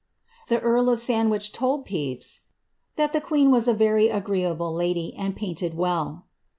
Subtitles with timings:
[0.47, 2.39] The earl of Sandwich told Pepys"
[2.95, 6.25] that the queen was a very agreeable lady, and painted well."